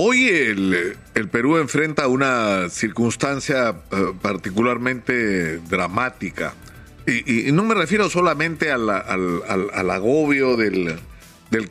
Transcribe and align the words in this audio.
Hoy 0.00 0.28
el, 0.28 1.28
Perú 1.28 1.56
enfrenta 1.56 2.06
una 2.06 2.68
circunstancia 2.68 3.70
eh, 3.90 4.12
particularmente 4.22 5.58
dramática. 5.58 6.54
Y, 7.04 7.50
no 7.50 7.64
me 7.64 7.74
refiero 7.74 8.08
solamente 8.08 8.70
al, 8.70 8.88
agobio 9.90 10.56
del, 10.56 11.00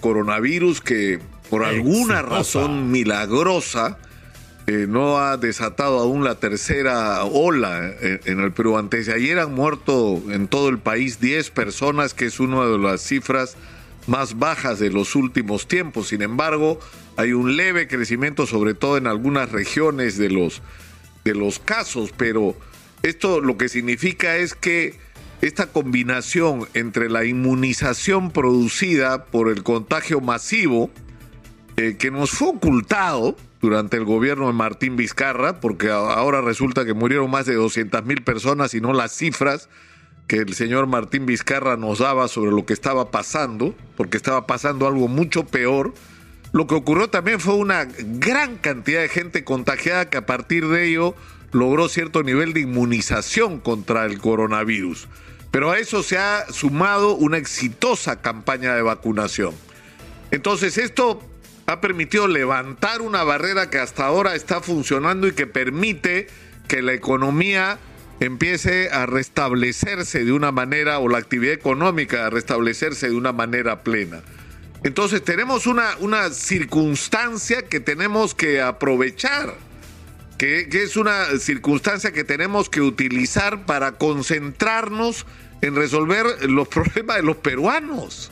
coronavirus 0.01 0.81
que 0.81 1.19
por 1.49 1.63
alguna 1.63 2.21
razón 2.21 2.91
milagrosa 2.91 3.97
eh, 4.65 4.87
no 4.89 5.19
ha 5.19 5.37
desatado 5.37 5.99
aún 5.99 6.25
la 6.25 6.35
tercera 6.35 7.23
ola 7.23 7.93
en, 8.01 8.19
en, 8.25 8.39
el 8.41 8.51
Perú. 8.51 8.77
Antes 8.77 9.05
de 9.05 9.13
ayer 9.13 9.39
han 9.39 9.53
muerto 9.53 10.21
en 10.31 10.49
todo 10.49 10.67
el 10.67 10.79
país 10.79 11.21
10 11.21 11.49
personas, 11.51 12.13
que 12.13 12.25
es 12.25 12.41
una 12.41 12.65
de 12.65 12.77
las 12.77 13.01
cifras 13.01 13.55
más 14.07 14.39
bajas 14.39 14.79
de 14.79 14.89
los 14.89 15.15
últimos 15.15 15.67
tiempos. 15.67 16.07
Sin 16.07 16.21
embargo, 16.21 16.79
hay 17.17 17.33
un 17.33 17.55
leve 17.55 17.87
crecimiento, 17.87 18.47
sobre 18.47 18.73
todo 18.73 18.97
en 18.97 19.07
algunas 19.07 19.51
regiones 19.51 20.17
de 20.17 20.29
los, 20.29 20.61
de 21.23 21.35
los 21.35 21.59
casos, 21.59 22.11
pero 22.15 22.55
esto 23.03 23.41
lo 23.41 23.57
que 23.57 23.69
significa 23.69 24.37
es 24.37 24.55
que 24.55 24.97
esta 25.41 25.67
combinación 25.67 26.67
entre 26.73 27.09
la 27.09 27.25
inmunización 27.25 28.31
producida 28.31 29.25
por 29.25 29.49
el 29.49 29.61
contagio 29.63 30.19
masivo, 30.19 30.89
eh, 31.75 31.95
que 31.99 32.09
nos 32.09 32.31
fue 32.31 32.49
ocultado 32.49 33.37
durante 33.61 33.97
el 33.97 34.05
gobierno 34.05 34.47
de 34.47 34.53
Martín 34.53 34.95
Vizcarra, 34.95 35.59
porque 35.59 35.91
ahora 35.91 36.41
resulta 36.41 36.85
que 36.85 36.93
murieron 36.93 37.29
más 37.29 37.45
de 37.45 37.53
200 37.53 38.03
mil 38.05 38.23
personas 38.23 38.73
y 38.73 38.81
no 38.81 38.93
las 38.93 39.15
cifras 39.15 39.69
que 40.27 40.37
el 40.37 40.53
señor 40.53 40.87
Martín 40.87 41.25
Vizcarra 41.25 41.77
nos 41.77 41.99
daba 41.99 42.27
sobre 42.27 42.51
lo 42.51 42.65
que 42.65 42.73
estaba 42.73 43.11
pasando, 43.11 43.73
porque 43.95 44.17
estaba 44.17 44.45
pasando 44.45 44.85
algo 44.85 45.07
mucho 45.07 45.45
peor. 45.45 45.93
Lo 46.51 46.67
que 46.67 46.75
ocurrió 46.75 47.09
también 47.09 47.39
fue 47.39 47.55
una 47.55 47.85
gran 47.85 48.57
cantidad 48.57 49.01
de 49.01 49.09
gente 49.09 49.43
contagiada 49.43 50.09
que 50.09 50.17
a 50.17 50.25
partir 50.25 50.67
de 50.67 50.89
ello 50.89 51.15
logró 51.51 51.87
cierto 51.87 52.23
nivel 52.23 52.53
de 52.53 52.61
inmunización 52.61 53.59
contra 53.59 54.05
el 54.05 54.19
coronavirus. 54.19 55.07
Pero 55.49 55.71
a 55.71 55.79
eso 55.79 56.03
se 56.03 56.17
ha 56.17 56.45
sumado 56.51 57.15
una 57.15 57.37
exitosa 57.37 58.21
campaña 58.21 58.75
de 58.75 58.81
vacunación. 58.81 59.53
Entonces 60.31 60.77
esto 60.77 61.21
ha 61.67 61.79
permitido 61.79 62.27
levantar 62.27 63.01
una 63.01 63.23
barrera 63.23 63.69
que 63.69 63.79
hasta 63.79 64.05
ahora 64.05 64.35
está 64.35 64.61
funcionando 64.61 65.27
y 65.27 65.31
que 65.31 65.47
permite 65.47 66.27
que 66.67 66.81
la 66.81 66.93
economía 66.93 67.79
empiece 68.19 68.89
a 68.89 69.05
restablecerse 69.05 70.25
de 70.25 70.31
una 70.31 70.51
manera, 70.51 70.99
o 70.99 71.09
la 71.09 71.17
actividad 71.17 71.53
económica 71.53 72.25
a 72.25 72.29
restablecerse 72.29 73.09
de 73.09 73.15
una 73.15 73.31
manera 73.31 73.83
plena. 73.83 74.21
Entonces 74.83 75.23
tenemos 75.23 75.67
una, 75.67 75.97
una 75.99 76.29
circunstancia 76.29 77.63
que 77.63 77.79
tenemos 77.79 78.35
que 78.35 78.61
aprovechar, 78.61 79.55
que, 80.37 80.67
es 80.71 80.97
una 80.97 81.25
circunstancia 81.39 82.11
que 82.11 82.23
tenemos 82.23 82.69
que 82.69 82.81
utilizar 82.81 83.65
para 83.65 83.93
concentrarnos 83.93 85.25
en 85.61 85.75
resolver 85.75 86.25
los 86.49 86.67
problemas 86.69 87.17
de 87.17 87.23
los 87.23 87.37
peruanos. 87.37 88.31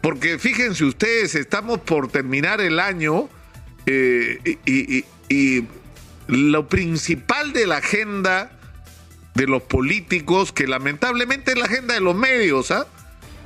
Porque 0.00 0.38
fíjense 0.38 0.84
ustedes, 0.84 1.34
estamos 1.34 1.80
por 1.80 2.08
terminar 2.08 2.60
el 2.60 2.80
año 2.80 3.28
eh, 3.86 4.58
y, 4.64 5.64
lo 6.28 6.68
principal 6.68 7.52
de 7.52 7.66
la 7.66 7.78
agenda 7.78 8.52
de 9.34 9.46
los 9.46 9.62
políticos, 9.62 10.52
que 10.52 10.66
lamentablemente 10.66 11.52
es 11.52 11.58
la 11.58 11.64
agenda 11.64 11.94
de 11.94 12.00
los 12.00 12.14
medios, 12.14 12.70
¿ah? 12.70 12.86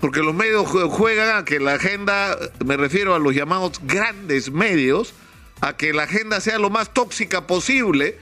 Porque 0.01 0.21
los 0.21 0.35
medios 0.35 0.69
juegan 0.69 1.37
a 1.37 1.45
que 1.45 1.59
la 1.59 1.75
agenda, 1.75 2.37
me 2.65 2.77
refiero 2.77 3.15
a 3.15 3.19
los 3.19 3.35
llamados 3.35 3.81
grandes 3.85 4.51
medios, 4.51 5.15
a 5.61 5.77
que 5.77 5.93
la 5.93 6.03
agenda 6.03 6.41
sea 6.41 6.59
lo 6.59 6.71
más 6.71 6.93
tóxica 6.93 7.47
posible, 7.47 8.19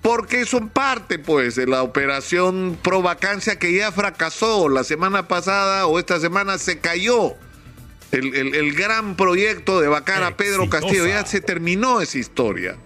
porque 0.00 0.46
son 0.46 0.68
parte, 0.68 1.18
pues, 1.18 1.54
de 1.54 1.66
la 1.66 1.82
operación 1.82 2.78
pro 2.82 3.02
vacancia 3.02 3.58
que 3.58 3.74
ya 3.74 3.92
fracasó 3.92 4.68
la 4.68 4.84
semana 4.84 5.28
pasada 5.28 5.86
o 5.86 5.98
esta 5.98 6.18
semana 6.20 6.56
se 6.58 6.78
cayó. 6.78 7.34
El, 8.10 8.72
gran 8.74 9.16
proyecto 9.16 9.82
de 9.82 9.88
vacar 9.88 10.22
a 10.22 10.34
Pedro 10.34 10.70
Castillo, 10.70 11.06
ya 11.06 11.26
se 11.26 11.42
terminó 11.42 12.00
esa 12.00 12.16
historia. 12.16 12.76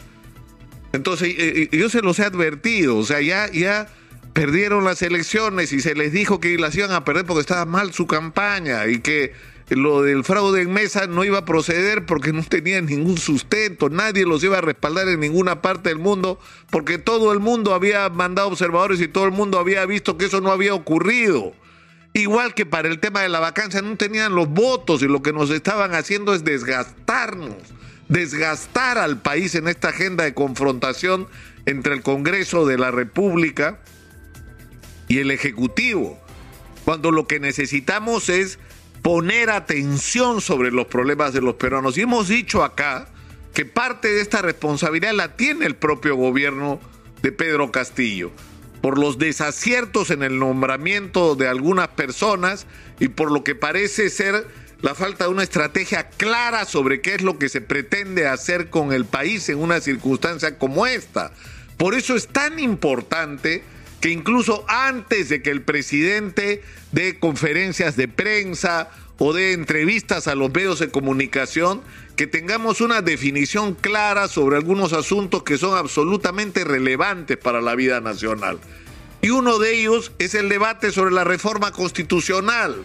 Entonces, 0.92 1.36
yo 1.70 1.88
se 1.88 2.02
los 2.02 2.18
he 2.18 2.24
advertido, 2.24 2.96
o 2.96 3.04
sea, 3.04 3.20
ya, 3.20 3.48
ya 3.52 3.88
perdieron 4.32 4.84
las 4.84 5.02
elecciones 5.02 5.72
y 5.72 5.80
se 5.80 5.94
les 5.94 6.12
dijo 6.12 6.40
que 6.40 6.56
las 6.58 6.74
iban 6.74 6.92
a 6.92 7.04
perder 7.04 7.26
porque 7.26 7.40
estaba 7.40 7.64
mal 7.66 7.92
su 7.92 8.06
campaña 8.06 8.86
y 8.86 9.00
que 9.00 9.32
lo 9.68 10.02
del 10.02 10.24
fraude 10.24 10.62
en 10.62 10.72
mesa 10.72 11.06
no 11.06 11.24
iba 11.24 11.38
a 11.38 11.44
proceder 11.44 12.04
porque 12.04 12.32
no 12.32 12.42
tenían 12.42 12.86
ningún 12.86 13.18
sustento, 13.18 13.88
nadie 13.88 14.26
los 14.26 14.42
iba 14.44 14.58
a 14.58 14.62
respaldar 14.62 15.08
en 15.08 15.20
ninguna 15.20 15.62
parte 15.62 15.88
del 15.88 15.98
mundo 15.98 16.38
porque 16.70 16.98
todo 16.98 17.32
el 17.32 17.40
mundo 17.40 17.74
había 17.74 18.08
mandado 18.08 18.48
observadores 18.48 19.00
y 19.00 19.08
todo 19.08 19.24
el 19.24 19.32
mundo 19.32 19.58
había 19.58 19.84
visto 19.86 20.16
que 20.16 20.26
eso 20.26 20.40
no 20.40 20.50
había 20.50 20.74
ocurrido. 20.74 21.54
Igual 22.14 22.52
que 22.52 22.66
para 22.66 22.88
el 22.88 23.00
tema 23.00 23.22
de 23.22 23.30
la 23.30 23.40
vacancia 23.40 23.80
no 23.80 23.96
tenían 23.96 24.34
los 24.34 24.48
votos 24.48 25.02
y 25.02 25.08
lo 25.08 25.22
que 25.22 25.32
nos 25.32 25.48
estaban 25.48 25.94
haciendo 25.94 26.34
es 26.34 26.44
desgastarnos, 26.44 27.56
desgastar 28.08 28.98
al 28.98 29.22
país 29.22 29.54
en 29.54 29.68
esta 29.68 29.88
agenda 29.88 30.24
de 30.24 30.34
confrontación 30.34 31.26
entre 31.64 31.94
el 31.94 32.02
Congreso 32.02 32.66
de 32.66 32.76
la 32.76 32.90
República 32.90 33.78
y 35.12 35.18
el 35.18 35.30
Ejecutivo, 35.30 36.18
cuando 36.86 37.10
lo 37.10 37.26
que 37.26 37.38
necesitamos 37.38 38.30
es 38.30 38.58
poner 39.02 39.50
atención 39.50 40.40
sobre 40.40 40.70
los 40.70 40.86
problemas 40.86 41.34
de 41.34 41.42
los 41.42 41.56
peruanos. 41.56 41.98
Y 41.98 42.00
hemos 42.00 42.28
dicho 42.28 42.64
acá 42.64 43.08
que 43.52 43.66
parte 43.66 44.08
de 44.08 44.22
esta 44.22 44.40
responsabilidad 44.40 45.12
la 45.12 45.36
tiene 45.36 45.66
el 45.66 45.76
propio 45.76 46.16
gobierno 46.16 46.80
de 47.20 47.30
Pedro 47.30 47.70
Castillo, 47.70 48.30
por 48.80 48.98
los 48.98 49.18
desaciertos 49.18 50.10
en 50.10 50.22
el 50.22 50.38
nombramiento 50.38 51.34
de 51.34 51.46
algunas 51.46 51.88
personas 51.88 52.66
y 52.98 53.08
por 53.08 53.30
lo 53.30 53.44
que 53.44 53.54
parece 53.54 54.08
ser 54.08 54.48
la 54.80 54.94
falta 54.94 55.24
de 55.24 55.30
una 55.30 55.42
estrategia 55.42 56.08
clara 56.08 56.64
sobre 56.64 57.02
qué 57.02 57.16
es 57.16 57.20
lo 57.20 57.38
que 57.38 57.50
se 57.50 57.60
pretende 57.60 58.28
hacer 58.28 58.70
con 58.70 58.94
el 58.94 59.04
país 59.04 59.46
en 59.50 59.58
una 59.58 59.82
circunstancia 59.82 60.56
como 60.56 60.86
esta. 60.86 61.32
Por 61.76 61.92
eso 61.92 62.16
es 62.16 62.28
tan 62.28 62.58
importante 62.58 63.62
que 64.02 64.10
incluso 64.10 64.64
antes 64.66 65.28
de 65.28 65.42
que 65.42 65.50
el 65.50 65.62
presidente 65.62 66.60
dé 66.90 67.20
conferencias 67.20 67.96
de 67.96 68.08
prensa 68.08 68.90
o 69.16 69.32
de 69.32 69.52
entrevistas 69.52 70.26
a 70.26 70.34
los 70.34 70.52
medios 70.52 70.80
de 70.80 70.90
comunicación, 70.90 71.80
que 72.16 72.26
tengamos 72.26 72.80
una 72.80 73.00
definición 73.00 73.74
clara 73.74 74.26
sobre 74.26 74.56
algunos 74.56 74.92
asuntos 74.92 75.44
que 75.44 75.56
son 75.56 75.78
absolutamente 75.78 76.64
relevantes 76.64 77.36
para 77.36 77.60
la 77.60 77.76
vida 77.76 78.00
nacional. 78.00 78.58
Y 79.20 79.30
uno 79.30 79.60
de 79.60 79.78
ellos 79.78 80.10
es 80.18 80.34
el 80.34 80.48
debate 80.48 80.90
sobre 80.90 81.14
la 81.14 81.22
reforma 81.22 81.70
constitucional. 81.70 82.82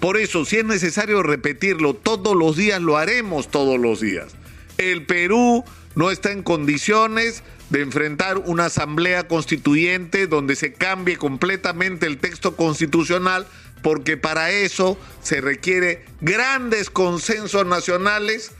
Por 0.00 0.16
eso, 0.16 0.44
si 0.44 0.56
es 0.56 0.64
necesario 0.64 1.22
repetirlo 1.22 1.94
todos 1.94 2.34
los 2.34 2.56
días, 2.56 2.82
lo 2.82 2.96
haremos 2.96 3.52
todos 3.52 3.78
los 3.78 4.00
días. 4.00 4.34
El 4.78 5.06
Perú 5.06 5.64
no 5.94 6.10
está 6.10 6.32
en 6.32 6.42
condiciones 6.42 7.44
de 7.70 7.80
enfrentar 7.80 8.38
una 8.38 8.66
asamblea 8.66 9.26
constituyente 9.26 10.26
donde 10.26 10.56
se 10.56 10.72
cambie 10.72 11.16
completamente 11.16 12.06
el 12.06 12.18
texto 12.18 12.56
constitucional, 12.56 13.46
porque 13.82 14.16
para 14.16 14.50
eso 14.50 14.98
se 15.22 15.40
requiere 15.40 16.04
grandes 16.20 16.90
consensos 16.90 17.66
nacionales 17.66 18.52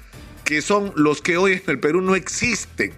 que 0.45 0.63
son 0.63 0.93
los 0.97 1.23
que 1.23 1.37
hoy 1.37 1.55
en 1.55 1.63
el 1.67 1.81
Perú 1.81 2.01
no 2.01 2.15
existen. 2.15 2.95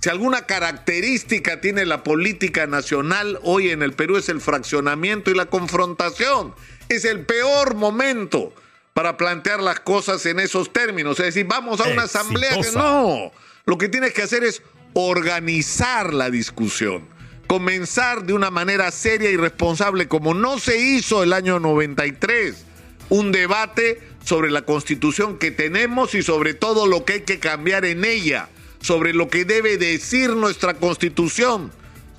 Si 0.00 0.08
alguna 0.08 0.46
característica 0.46 1.60
tiene 1.60 1.84
la 1.84 2.04
política 2.04 2.66
nacional 2.66 3.38
hoy 3.42 3.70
en 3.70 3.82
el 3.82 3.92
Perú 3.92 4.16
es 4.16 4.28
el 4.28 4.40
fraccionamiento 4.40 5.30
y 5.30 5.34
la 5.34 5.46
confrontación. 5.46 6.54
Es 6.88 7.04
el 7.04 7.26
peor 7.26 7.74
momento 7.74 8.52
para 8.94 9.16
plantear 9.16 9.60
las 9.60 9.80
cosas 9.80 10.24
en 10.26 10.40
esos 10.40 10.72
términos. 10.72 11.18
Es 11.18 11.26
decir, 11.26 11.46
vamos 11.46 11.80
a 11.80 11.88
una 11.88 12.04
asamblea 12.04 12.60
que 12.60 12.70
no. 12.72 13.32
Lo 13.64 13.76
que 13.76 13.88
tienes 13.88 14.12
que 14.12 14.22
hacer 14.22 14.44
es 14.44 14.62
organizar 14.94 16.12
la 16.14 16.30
discusión, 16.30 17.08
comenzar 17.46 18.24
de 18.24 18.32
una 18.32 18.50
manera 18.50 18.90
seria 18.90 19.30
y 19.30 19.36
responsable, 19.36 20.08
como 20.08 20.34
no 20.34 20.58
se 20.58 20.78
hizo 20.78 21.22
el 21.22 21.32
año 21.32 21.60
93, 21.60 22.64
un 23.10 23.32
debate 23.32 24.00
sobre 24.24 24.50
la 24.50 24.62
constitución 24.62 25.38
que 25.38 25.50
tenemos 25.50 26.14
y 26.14 26.22
sobre 26.22 26.54
todo 26.54 26.86
lo 26.86 27.04
que 27.04 27.14
hay 27.14 27.20
que 27.22 27.38
cambiar 27.38 27.84
en 27.84 28.04
ella, 28.04 28.48
sobre 28.80 29.14
lo 29.14 29.28
que 29.28 29.44
debe 29.44 29.78
decir 29.78 30.30
nuestra 30.30 30.74
constitución 30.74 31.72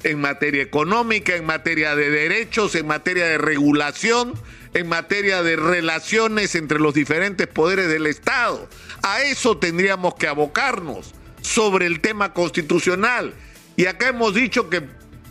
en 0.03 0.19
materia 0.19 0.63
económica, 0.63 1.35
en 1.35 1.45
materia 1.45 1.95
de 1.95 2.09
derechos, 2.09 2.75
en 2.75 2.87
materia 2.87 3.25
de 3.25 3.37
regulación, 3.37 4.33
en 4.73 4.87
materia 4.87 5.43
de 5.43 5.55
relaciones 5.55 6.55
entre 6.55 6.79
los 6.79 6.93
diferentes 6.93 7.47
poderes 7.47 7.89
del 7.89 8.07
Estado. 8.07 8.67
A 9.01 9.21
eso 9.23 9.57
tendríamos 9.57 10.15
que 10.15 10.27
abocarnos 10.27 11.13
sobre 11.41 11.85
el 11.85 11.99
tema 11.99 12.33
constitucional. 12.33 13.33
Y 13.75 13.85
acá 13.85 14.09
hemos 14.09 14.33
dicho 14.33 14.69
que 14.69 14.83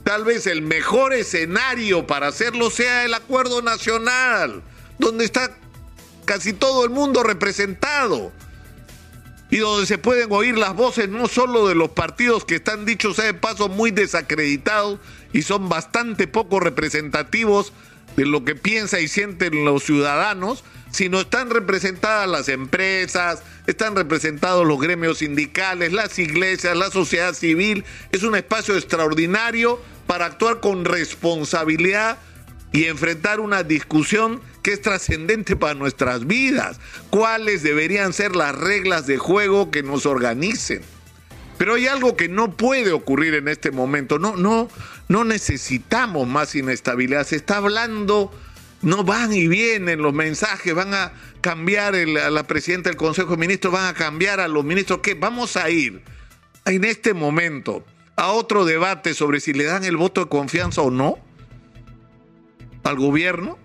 tal 0.05 0.25
vez 0.25 0.46
el 0.46 0.62
mejor 0.62 1.12
escenario 1.12 2.06
para 2.06 2.28
hacerlo 2.28 2.70
sea 2.70 3.05
el 3.05 3.14
acuerdo 3.14 3.62
nacional, 3.62 4.62
donde 4.99 5.25
está 5.25 5.56
casi 6.25 6.52
todo 6.52 6.84
el 6.84 6.90
mundo 6.90 7.22
representado. 7.22 8.32
y 9.50 9.56
donde 9.56 9.87
se 9.87 9.96
pueden 9.96 10.31
oír 10.31 10.58
las 10.58 10.76
voces 10.76 11.08
no 11.08 11.26
solo 11.26 11.69
de 11.69 11.75
los 11.75 11.88
partidos 11.93 12.44
que 12.44 12.56
están 12.56 12.84
dichos 12.84 13.16
sea 13.16 13.25
de 13.25 13.32
paso 13.32 13.70
muy 13.70 13.90
desacreditados 13.90 15.00
y 15.32 15.40
son 15.40 15.70
bastante 15.70 16.26
poco 16.26 16.61
representativos 16.61 17.72
de 18.16 18.26
lo 18.26 18.44
que 18.44 18.55
piensa 18.55 19.00
y 19.00 19.08
sienten 19.08 19.64
los 19.64 19.84
ciudadanos, 19.84 20.64
sino 20.90 21.20
están 21.20 21.50
representadas 21.50 22.28
las 22.28 22.49
empresas, 22.49 23.43
están 23.66 23.94
representados 23.94 24.66
los 24.66 24.81
gremios 24.81 25.19
sindicales, 25.19 25.93
las 25.93 26.19
iglesias, 26.19 26.76
la 26.76 26.90
sociedad 26.90 27.34
civil. 27.34 27.84
Es 28.12 28.22
un 28.22 28.34
espacio 28.34 28.76
extraordinario 28.76 29.81
para 30.06 30.26
actuar 30.26 30.60
con 30.60 30.84
responsabilidad 30.84 32.19
y 32.72 32.84
enfrentar 32.84 33.40
una 33.40 33.62
discusión 33.62 34.40
que 34.62 34.72
es 34.72 34.82
trascendente 34.82 35.56
para 35.56 35.75
nuestras 35.75 36.26
vidas. 36.26 36.81
¿Cuáles 37.11 37.62
deberían 37.62 38.12
ser 38.12 38.34
las 38.37 38.54
reglas 38.54 39.06
de 39.06 39.19
juego 39.19 39.70
que 39.70 39.82
nos 39.82 40.06
organicen? 40.06 40.82
Pero 41.58 41.75
hay 41.75 41.88
algo 41.88 42.16
que 42.16 42.28
no 42.28 42.56
puede 42.56 42.93
ocurrir 42.93 43.34
en 43.34 43.49
este 43.49 43.70
momento. 43.70 44.19
No, 44.19 44.37
no, 44.37 44.69
no 45.08 45.25
necesitamos 45.25 46.28
más 46.28 46.55
inestabilidad. 46.55 47.26
Se 47.26 47.37
está 47.37 47.56
hablando, 47.56 48.31
no 48.82 49.05
van 49.05 49.32
y 49.32 49.49
vienen 49.49 50.02
los 50.02 50.12
mensajes, 50.12 50.75
van 50.75 50.94
a 50.94 51.12
cambiar 51.40 51.94
a 51.94 52.31
la 52.31 52.46
presidenta 52.46 52.90
del 52.90 52.96
Consejo 52.96 53.31
de 53.31 53.38
Ministros, 53.38 53.72
van 53.72 53.87
a 53.87 53.94
cambiar 53.94 54.40
a 54.40 54.49
los 54.49 54.64
ministros. 54.64 55.00
¿Qué? 55.02 55.14
Vamos 55.14 55.56
a 55.56 55.70
ir 55.70 56.02
en 56.64 56.84
este 56.84 57.14
momento 57.14 57.84
a 58.16 58.32
otro 58.32 58.64
debate 58.64 59.14
sobre 59.14 59.40
si 59.40 59.52
le 59.52 59.64
dan 59.64 59.84
el 59.84 59.96
voto 59.96 60.25
de 60.25 60.28
confianza 60.28 60.82
o 60.82 60.90
no 60.90 61.19
al 62.84 62.96
gobierno. 62.96 63.58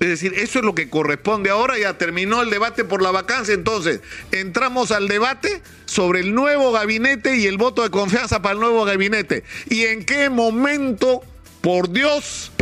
Es 0.00 0.08
decir, 0.08 0.34
eso 0.36 0.60
es 0.60 0.64
lo 0.64 0.74
que 0.76 0.88
corresponde 0.88 1.50
ahora, 1.50 1.76
ya 1.76 1.98
terminó 1.98 2.40
el 2.42 2.50
debate 2.50 2.84
por 2.84 3.02
la 3.02 3.10
vacancia, 3.10 3.52
entonces 3.52 4.00
entramos 4.30 4.92
al 4.92 5.08
debate 5.08 5.60
sobre 5.86 6.20
el 6.20 6.34
nuevo 6.34 6.70
gabinete 6.70 7.36
y 7.36 7.46
el 7.46 7.56
voto 7.56 7.82
de 7.82 7.90
confianza 7.90 8.40
para 8.40 8.54
el 8.54 8.60
nuevo 8.60 8.84
gabinete. 8.84 9.42
¿Y 9.68 9.86
en 9.86 10.04
qué 10.04 10.30
momento, 10.30 11.22
por 11.60 11.90
Dios, 11.90 12.52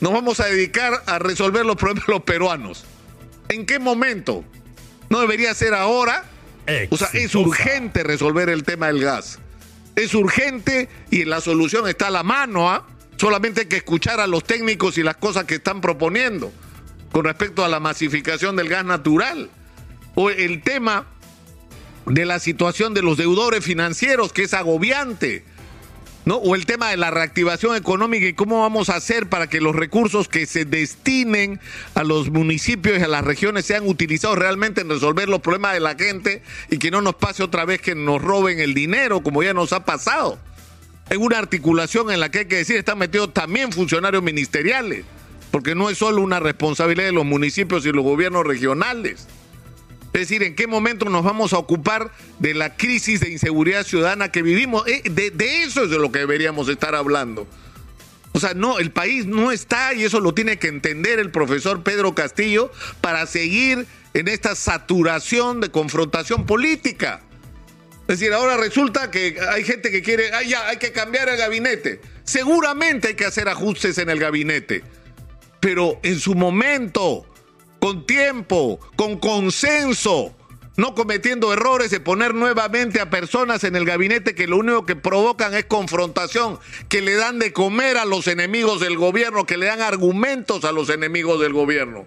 nos 0.00 0.12
vamos 0.12 0.40
a 0.40 0.46
dedicar 0.46 1.02
a 1.06 1.18
resolver 1.18 1.64
los 1.64 1.76
problemas 1.76 2.06
de 2.06 2.12
los 2.12 2.22
peruanos? 2.22 2.84
¿En 3.48 3.64
qué 3.64 3.78
momento? 3.78 4.44
¿No 5.08 5.20
debería 5.20 5.54
ser 5.54 5.72
ahora? 5.72 6.24
O 6.90 6.98
sea, 6.98 7.08
es 7.14 7.34
urgente 7.34 8.02
resolver 8.02 8.50
el 8.50 8.62
tema 8.62 8.88
del 8.88 9.00
gas. 9.00 9.38
Es 9.96 10.14
urgente 10.14 10.88
y 11.10 11.24
la 11.24 11.40
solución 11.40 11.88
está 11.88 12.08
a 12.08 12.10
la 12.10 12.22
mano, 12.22 12.70
¿ah? 12.70 12.86
Solamente 13.22 13.60
hay 13.60 13.66
que 13.68 13.76
escuchar 13.76 14.18
a 14.18 14.26
los 14.26 14.42
técnicos 14.42 14.98
y 14.98 15.04
las 15.04 15.14
cosas 15.14 15.44
que 15.44 15.54
están 15.54 15.80
proponiendo 15.80 16.52
con 17.12 17.24
respecto 17.24 17.64
a 17.64 17.68
la 17.68 17.78
masificación 17.78 18.56
del 18.56 18.68
gas 18.68 18.84
natural. 18.84 19.48
O 20.16 20.28
el 20.28 20.60
tema 20.62 21.06
de 22.06 22.24
la 22.24 22.40
situación 22.40 22.94
de 22.94 23.02
los 23.02 23.16
deudores 23.16 23.64
financieros, 23.64 24.32
que 24.32 24.42
es 24.42 24.54
agobiante. 24.54 25.44
¿No? 26.24 26.34
O 26.38 26.56
el 26.56 26.66
tema 26.66 26.90
de 26.90 26.96
la 26.96 27.12
reactivación 27.12 27.76
económica 27.76 28.26
y 28.26 28.32
cómo 28.32 28.62
vamos 28.62 28.88
a 28.88 28.96
hacer 28.96 29.28
para 29.28 29.46
que 29.46 29.60
los 29.60 29.76
recursos 29.76 30.26
que 30.26 30.44
se 30.44 30.64
destinen 30.64 31.60
a 31.94 32.02
los 32.02 32.28
municipios 32.28 32.98
y 32.98 33.02
a 33.02 33.08
las 33.08 33.24
regiones 33.24 33.66
sean 33.66 33.86
utilizados 33.86 34.36
realmente 34.36 34.80
en 34.80 34.88
resolver 34.88 35.28
los 35.28 35.42
problemas 35.42 35.74
de 35.74 35.80
la 35.80 35.94
gente 35.94 36.42
y 36.70 36.78
que 36.78 36.90
no 36.90 37.00
nos 37.00 37.14
pase 37.14 37.44
otra 37.44 37.64
vez 37.66 37.80
que 37.80 37.94
nos 37.94 38.20
roben 38.20 38.58
el 38.58 38.74
dinero 38.74 39.22
como 39.22 39.44
ya 39.44 39.54
nos 39.54 39.72
ha 39.72 39.84
pasado 39.84 40.40
en 41.12 41.20
una 41.20 41.38
articulación 41.38 42.10
en 42.10 42.20
la 42.20 42.30
que 42.30 42.40
hay 42.40 42.44
que 42.46 42.56
decir 42.56 42.76
están 42.76 42.98
metidos 42.98 43.34
también 43.34 43.70
funcionarios 43.70 44.22
ministeriales, 44.22 45.04
porque 45.50 45.74
no 45.74 45.90
es 45.90 45.98
solo 45.98 46.22
una 46.22 46.40
responsabilidad 46.40 47.06
de 47.06 47.12
los 47.12 47.26
municipios 47.26 47.84
y 47.84 47.92
los 47.92 48.02
gobiernos 48.02 48.46
regionales. 48.46 49.28
Es 50.14 50.20
decir, 50.20 50.42
¿en 50.42 50.54
qué 50.54 50.66
momento 50.66 51.04
nos 51.06 51.22
vamos 51.22 51.52
a 51.52 51.58
ocupar 51.58 52.10
de 52.38 52.54
la 52.54 52.76
crisis 52.76 53.20
de 53.20 53.30
inseguridad 53.30 53.84
ciudadana 53.84 54.32
que 54.32 54.40
vivimos? 54.40 54.86
Eh, 54.86 55.02
de, 55.10 55.30
de, 55.30 55.62
eso 55.64 55.84
es 55.84 55.90
de 55.90 55.98
lo 55.98 56.10
que 56.10 56.20
deberíamos 56.20 56.68
estar 56.70 56.94
hablando. 56.94 57.46
O 58.32 58.40
sea, 58.40 58.54
no, 58.54 58.78
el 58.78 58.90
país 58.90 59.26
no 59.26 59.52
está, 59.52 59.92
y 59.92 60.04
eso 60.04 60.18
lo 60.18 60.32
tiene 60.32 60.58
que 60.58 60.68
entender 60.68 61.18
el 61.18 61.30
profesor 61.30 61.82
Pedro 61.82 62.14
Castillo, 62.14 62.72
para 63.02 63.26
seguir 63.26 63.86
en 64.14 64.28
esta 64.28 64.54
saturación 64.54 65.60
de 65.60 65.70
confrontación 65.70 66.46
política. 66.46 67.20
Es 68.08 68.18
decir, 68.18 68.32
ahora 68.32 68.56
resulta 68.56 69.10
que 69.10 69.38
hay 69.48 69.64
gente 69.64 69.90
que 69.90 70.02
quiere, 70.02 70.32
ah, 70.32 70.42
ya, 70.42 70.68
hay 70.68 70.76
que 70.76 70.92
cambiar 70.92 71.28
el 71.28 71.36
gabinete. 71.36 72.00
Seguramente 72.24 73.08
hay 73.08 73.14
que 73.14 73.24
hacer 73.24 73.48
ajustes 73.48 73.98
en 73.98 74.10
el 74.10 74.18
gabinete, 74.18 74.82
pero 75.60 75.98
en 76.02 76.18
su 76.18 76.34
momento, 76.34 77.26
con 77.78 78.04
tiempo, 78.06 78.80
con 78.96 79.18
consenso, 79.18 80.34
no 80.76 80.94
cometiendo 80.94 81.52
errores 81.52 81.90
de 81.90 82.00
poner 82.00 82.34
nuevamente 82.34 83.00
a 83.00 83.10
personas 83.10 83.62
en 83.64 83.76
el 83.76 83.84
gabinete 83.84 84.34
que 84.34 84.46
lo 84.46 84.56
único 84.56 84.86
que 84.86 84.96
provocan 84.96 85.54
es 85.54 85.66
confrontación, 85.66 86.58
que 86.88 87.02
le 87.02 87.14
dan 87.14 87.38
de 87.38 87.52
comer 87.52 87.98
a 87.98 88.04
los 88.04 88.26
enemigos 88.26 88.80
del 88.80 88.96
gobierno, 88.96 89.46
que 89.46 89.56
le 89.56 89.66
dan 89.66 89.80
argumentos 89.80 90.64
a 90.64 90.72
los 90.72 90.88
enemigos 90.88 91.40
del 91.40 91.52
gobierno. 91.52 92.06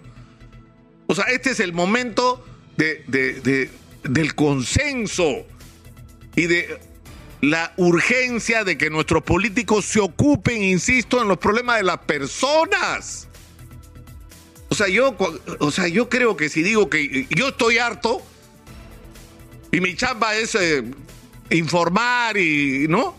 O 1.08 1.16
sea, 1.16 1.26
este 1.26 1.52
es 1.52 1.60
el 1.60 1.74
momento 1.74 2.44
de, 2.78 3.70
del 4.04 4.36
consenso 4.36 5.46
y 6.36 6.48
de 6.48 6.80
la 7.42 7.74
urgencia 7.78 8.64
de 8.64 8.78
que 8.78 8.90
nuestros 8.90 9.24
políticos 9.24 9.86
se 9.86 10.00
ocupen, 10.00 10.64
insisto, 10.64 11.22
en 11.22 11.28
los 11.28 11.38
problemas 11.38 11.78
de 11.78 11.84
las 11.84 12.00
personas. 12.00 13.28
O 14.70 14.76
sea, 14.76 14.88
yo, 14.88 15.16
o 15.60 15.72
sea, 15.72 15.88
yo 15.88 16.10
creo 16.10 16.36
que 16.36 16.50
si 16.50 16.64
digo 16.64 16.90
que 16.90 17.28
yo 17.30 17.50
estoy 17.50 17.78
harto 17.78 18.22
y 19.72 19.80
mi 19.80 19.96
chamba 19.96 20.36
es 20.36 20.56
eh, 20.56 20.84
informar 21.50 22.38
y, 22.38 22.88
¿no? 22.88 23.16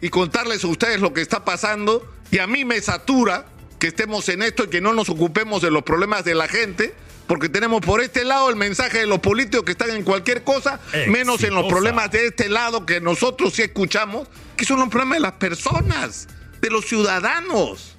Y 0.00 0.10
contarles 0.10 0.64
a 0.64 0.68
ustedes 0.68 1.00
lo 1.00 1.12
que 1.12 1.20
está 1.20 1.44
pasando 1.44 2.06
y 2.30 2.38
a 2.38 2.46
mí 2.46 2.64
me 2.64 2.80
satura 2.80 3.46
que 3.78 3.88
estemos 3.88 4.28
en 4.28 4.42
esto 4.42 4.64
y 4.64 4.68
que 4.68 4.80
no 4.80 4.92
nos 4.92 5.08
ocupemos 5.08 5.62
de 5.62 5.70
los 5.70 5.82
problemas 5.84 6.24
de 6.24 6.34
la 6.34 6.48
gente 6.48 6.94
porque 7.28 7.50
tenemos 7.50 7.82
por 7.82 8.00
este 8.00 8.24
lado 8.24 8.48
el 8.48 8.56
mensaje 8.56 9.00
de 9.00 9.06
los 9.06 9.20
políticos 9.20 9.64
que 9.64 9.72
están 9.72 9.90
en 9.90 10.02
cualquier 10.02 10.42
cosa, 10.42 10.80
menos 11.08 11.44
en 11.44 11.54
los 11.54 11.66
problemas 11.66 12.10
de 12.10 12.26
este 12.26 12.48
lado 12.48 12.86
que 12.86 13.02
nosotros 13.02 13.52
sí 13.52 13.62
escuchamos, 13.62 14.26
que 14.56 14.64
son 14.64 14.80
los 14.80 14.88
problemas 14.88 15.18
de 15.18 15.20
las 15.20 15.32
personas, 15.32 16.26
de 16.60 16.70
los 16.70 16.86
ciudadanos. 16.86 17.94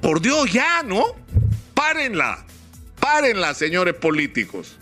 Por 0.00 0.22
Dios, 0.22 0.50
ya, 0.50 0.82
¿no? 0.82 1.04
Párenla, 1.74 2.44
párenla, 2.98 3.52
señores 3.52 3.94
políticos. 3.94 4.78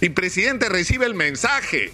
Y 0.00 0.10
presidente 0.10 0.68
recibe 0.68 1.06
el 1.06 1.14
mensaje. 1.14 1.92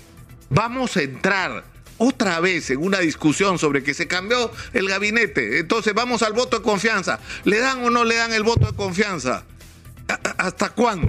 Vamos 0.50 0.98
a 0.98 1.02
entrar 1.02 1.64
otra 1.96 2.38
vez 2.40 2.68
en 2.68 2.84
una 2.84 2.98
discusión 2.98 3.58
sobre 3.58 3.82
que 3.82 3.94
se 3.94 4.06
cambió 4.06 4.52
el 4.74 4.88
gabinete. 4.88 5.58
Entonces 5.58 5.94
vamos 5.94 6.22
al 6.22 6.34
voto 6.34 6.58
de 6.58 6.62
confianza. 6.62 7.18
¿Le 7.44 7.60
dan 7.60 7.82
o 7.82 7.88
no 7.88 8.04
le 8.04 8.16
dan 8.16 8.34
el 8.34 8.42
voto 8.42 8.66
de 8.66 8.76
confianza? 8.76 9.44
¿Hasta 10.38 10.70
cuándo? 10.70 11.08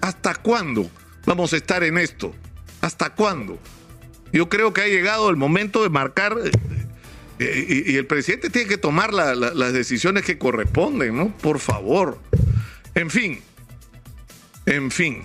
¿Hasta 0.00 0.34
cuándo 0.34 0.90
vamos 1.26 1.52
a 1.52 1.56
estar 1.56 1.82
en 1.82 1.98
esto? 1.98 2.34
¿Hasta 2.80 3.10
cuándo? 3.10 3.58
Yo 4.32 4.48
creo 4.48 4.72
que 4.72 4.82
ha 4.82 4.86
llegado 4.86 5.30
el 5.30 5.36
momento 5.36 5.82
de 5.82 5.90
marcar 5.90 6.36
eh, 6.44 6.50
eh, 7.38 7.84
y, 7.86 7.96
el 7.96 8.06
presidente 8.06 8.50
tiene 8.50 8.68
que 8.68 8.78
tomar 8.78 9.12
las 9.12 9.72
decisiones 9.72 10.24
que 10.24 10.38
corresponden, 10.38 11.16
¿no? 11.16 11.36
Por 11.38 11.58
favor. 11.58 12.18
En 12.94 13.10
fin, 13.10 13.40
en 14.66 14.90
fin. 14.90 15.22